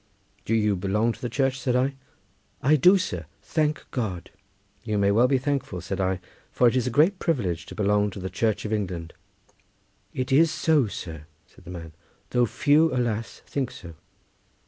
"Do 0.45 0.55
you 0.55 0.75
belong 0.75 1.11
to 1.11 1.21
the 1.21 1.29
Church?" 1.29 1.59
said 1.59 1.75
I. 1.75 1.93
"I 2.63 2.75
do, 2.75 2.97
sir, 2.97 3.27
thank 3.43 3.85
God!" 3.91 4.31
"You 4.83 4.97
may 4.97 5.11
well 5.11 5.27
be 5.27 5.37
thankful," 5.37 5.79
said 5.79 6.01
I, 6.01 6.19
"for 6.51 6.67
it 6.67 6.75
is 6.75 6.87
a 6.87 6.89
great 6.89 7.19
privilege 7.19 7.67
to 7.67 7.75
belong 7.75 8.09
to 8.09 8.19
the 8.19 8.27
Church 8.27 8.65
of 8.65 8.73
England." 8.73 9.13
"It 10.11 10.31
is 10.31 10.49
so, 10.49 10.87
sir!" 10.87 11.25
said 11.45 11.65
the 11.65 11.69
man, 11.69 11.93
"though 12.31 12.47
few, 12.47 12.91
alas! 12.91 13.43
think 13.45 13.69
so." 13.69 13.93